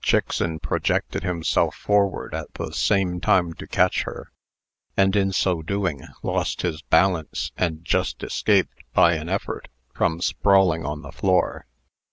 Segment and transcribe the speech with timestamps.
[0.00, 4.30] Chickson projected himself forward at the same time to catch her,
[4.96, 10.86] and, in so doing, lost his balance, and just escaped, by an effort, from sprawling
[10.86, 11.66] on the floor.